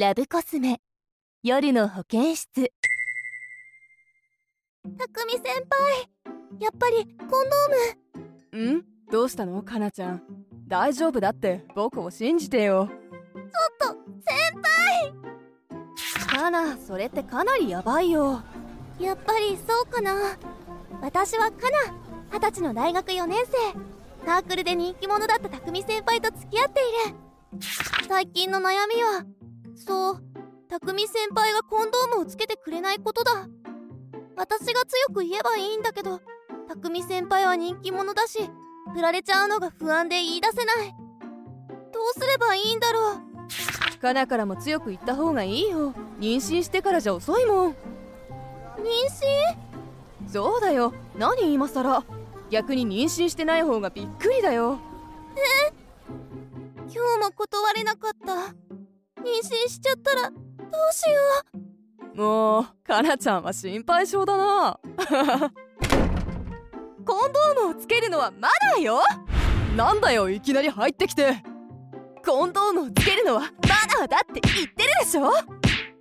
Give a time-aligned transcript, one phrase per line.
[0.00, 0.80] ラブコスメ。
[1.42, 2.72] 夜の保健室。
[4.98, 6.08] たくみ先輩。
[6.58, 8.78] やっぱりコンドーム。
[8.78, 8.84] ん？
[9.12, 9.62] どうしたの？
[9.62, 10.22] かなちゃん。
[10.66, 11.66] 大丈夫だって。
[11.74, 12.88] 僕を信じてよ。
[12.88, 12.94] ちょ
[13.44, 16.34] っと先輩。
[16.34, 18.42] かなそれってかなりヤバいよ。
[18.98, 20.38] やっぱりそうかな。
[21.02, 21.92] 私はかな
[22.32, 23.52] 二十歳の大学4年生。
[24.24, 27.16] サークルで人気者だった匠先輩と付き合っている。
[28.08, 29.26] 最近の悩みは
[29.80, 30.22] そう。
[30.68, 33.48] 匠先輩がコンドームをつけてくれないことだ。
[34.36, 36.20] 私が強く言えばいいんだけど
[36.68, 38.48] 匠先輩は人気者だし
[38.94, 40.94] 振られちゃうのが不安で言い出せない。
[41.92, 44.00] どうすればいいんだろう。
[44.00, 45.92] かなからも強く言った方がいいよ。
[46.18, 47.70] 妊娠してからじゃ遅いもん。
[47.72, 47.74] 妊
[50.26, 50.32] 娠？
[50.32, 50.94] そうだよ。
[51.18, 52.04] 何今さら
[52.50, 54.78] 逆に妊娠してない方がびっくりだよ。
[55.68, 55.72] え？
[56.92, 58.54] 今日も断れなかった
[59.20, 60.40] 妊娠しちゃったらどう
[60.94, 61.16] しよ
[62.14, 62.16] う。
[62.16, 64.80] もうかなちゃんは心配性だな。
[67.04, 69.00] コンドームをつけるのはマナーよ。
[69.76, 71.42] なんだよいきなり入ってきて。
[72.24, 73.48] コンドームをつけるのはマ
[74.00, 75.32] ナーだって言ってるでしょ。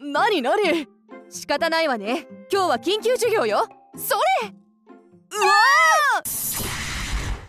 [0.00, 0.88] 何何？
[1.28, 2.26] 仕方ないわね。
[2.50, 3.68] 今日は緊急授業よ。
[3.96, 4.48] それ。
[5.30, 5.52] うわ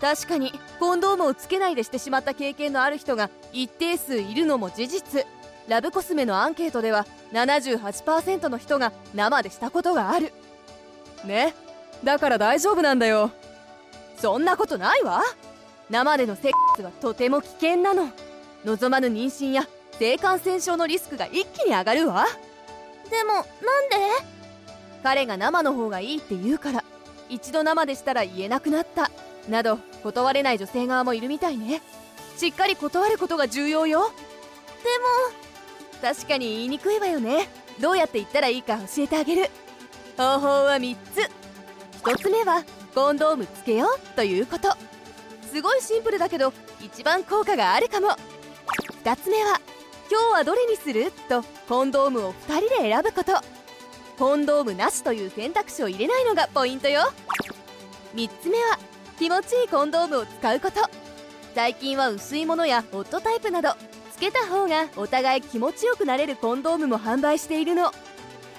[0.01, 5.25] 確かにコンドームをつけないでしてしまった経験のある人が一定数いるのも事実
[5.69, 10.33] ラブコスメのアンケートでは78%の人が生でしたことがある。
[11.25, 11.53] ね
[12.03, 13.31] だから大丈夫なんだよ。
[14.17, 15.21] そんなことないわ。
[15.89, 18.09] 生でのセックスはとても危険なの。
[18.65, 19.67] 望まぬ妊娠や
[19.97, 22.25] 性感染症のリスクが一気に上がるわ。
[23.09, 23.45] でもなんで？
[25.03, 26.83] 彼が生の方がいいって言うから
[27.29, 29.11] 一度生でしたら言えなくなった。
[29.47, 31.81] など断れない女性側もいるみたいね。
[32.37, 34.09] しっかり断ることが重要よ。
[34.09, 34.15] で
[35.35, 35.48] も
[36.01, 37.49] 確かに言いにくいわよね。
[37.79, 39.49] どうやって言ったらいいか教えてあげる。
[40.17, 41.29] 方法は3つ。
[42.03, 42.63] 1つ目は
[42.95, 44.75] コンドームつけようということ。
[45.51, 48.09] すごいシンプルだけど一番効果があるかも。
[49.03, 49.59] 2つ目は
[50.11, 51.11] 今日はどれにする？
[51.27, 53.33] とコンドームを2人で選ぶこと。
[54.17, 57.11] コンドームなしという選択肢を入れないのがポイントよ。
[58.15, 58.79] 3つ目は
[59.17, 60.81] 気持ちいいコンドームを使うこと。
[61.55, 63.69] 最近は薄いものやホットタイプなど
[64.19, 67.91] けた方がお互い気持ちよくなれるコンドームも販売しているの。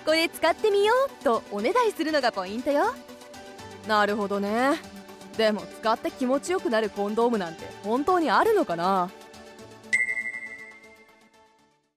[0.04, 2.94] これ使ってみようとおねだりするのがポイントよ。
[3.87, 4.81] なるほどね。
[5.37, 9.10] でも使って気持ちよくなるコンドームなんて本当にあるのかな？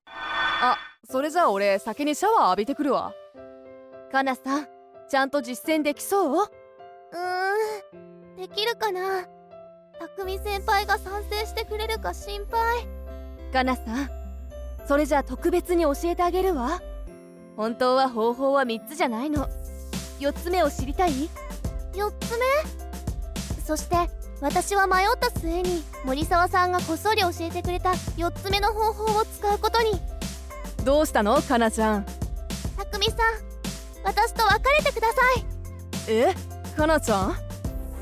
[0.05, 0.77] あ
[1.09, 3.13] それじゃあ俺先にシャワー浴びてくるわ。
[4.11, 4.67] かなさん
[5.09, 6.35] ちゃんと実践できそう？
[6.35, 9.27] うーんできるかな？
[9.99, 12.87] 匠先輩が賛成してくれるか心配
[13.53, 14.09] かなさん。
[14.87, 16.81] それじゃあ特別に教えてあげるわ。
[17.55, 19.47] 本当は方法は3つじゃないの。
[20.19, 21.11] 4つ目を知りたい
[21.93, 22.45] ?4 つ目？
[23.63, 23.95] そして
[24.41, 30.01] 私は迷った末に森沢さんがこっそり教えてくれた4つ目の方法を使うことに。
[30.83, 31.41] どうしたの？
[31.41, 32.05] かなちゃん
[32.77, 33.19] 匠さん
[34.03, 35.45] 私と別れてください。
[36.09, 36.33] え？
[36.75, 37.35] かなちゃん？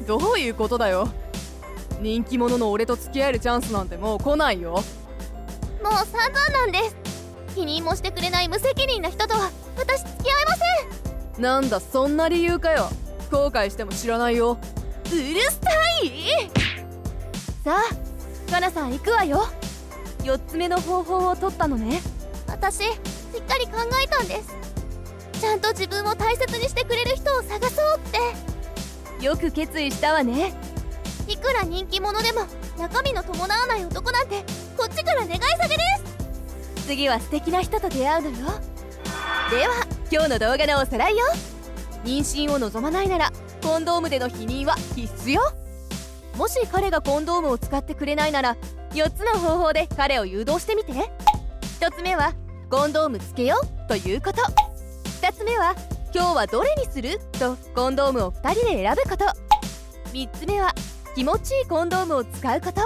[0.07, 1.09] どういうことだよ。
[1.99, 4.81] 人気者の俺と付き合えるチャンスなんてもう来ないよ
[5.83, 6.95] もう散々なんです。
[7.55, 10.55] 否認もしてくれない無責任な人とは私付き合いま
[11.35, 11.41] せん。
[11.41, 12.89] なんだそんな理由かよ。
[13.31, 14.57] 後悔しても知らないよ。
[15.07, 15.57] うるさ
[16.03, 16.51] い！
[17.63, 17.77] さ
[18.47, 19.47] あかなさん行くわよ。
[20.23, 22.01] 4つ目の方法を取ったのね。
[22.47, 22.89] 私し
[23.37, 24.55] っかり考えたんです。
[25.39, 29.25] ちゃんと自分を大切にしてくれる人を探そうって。
[29.25, 30.53] よく決意したわね。
[31.27, 32.41] いくら人気者でも
[32.77, 34.43] 中身の伴わない男なんて
[34.81, 35.81] こっちから願い下げで
[36.75, 36.87] す。
[36.87, 38.35] 次は素敵な人と出会うのよ。
[39.51, 41.23] では今日の動画のおさらいよ。
[42.03, 43.31] 妊娠を望まないなら
[43.61, 45.43] コンドームでの避妊は必須よ。
[46.35, 48.57] もし彼がコンドームを使ってくれないなら
[48.93, 50.93] 4つの方法で彼を誘導してみて。
[50.93, 52.33] 1つ目は
[52.71, 54.41] コンドームつけようということ。
[55.21, 55.75] 2つ目は
[56.11, 57.19] 今日はどれにする？
[57.33, 59.25] とコンドームを2人で選ぶこと。
[60.11, 60.73] 3つ目は
[61.13, 62.81] 気持ちいいコンドームを使うこと。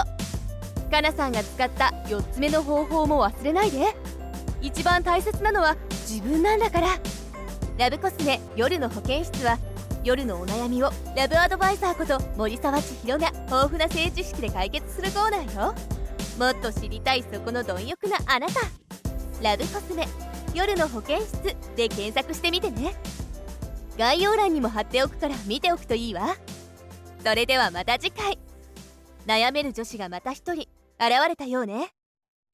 [0.90, 3.96] かなさんが使った4つ目の方法も忘れないで。
[4.62, 6.88] 一番大切なのは自分なんだから。
[7.78, 9.58] ラブコスメ夜の保健室は
[10.04, 15.76] 夜のお悩みをラブアドバイザーこと森沢千尋が豊富な性知識で解決するコーナーよ。
[16.40, 18.62] もっと知りたいそこの貪欲なあなた。
[19.42, 20.08] ラブコスメ
[20.54, 21.44] 夜の保健室
[21.76, 22.96] で検索してみてね。
[23.98, 26.36] 概要欄にも貼っておくから見ておくといいわ。
[27.24, 28.38] それではまた次回。
[29.26, 30.68] 悩める女子がまた一人。
[31.00, 31.95] 現れたようね。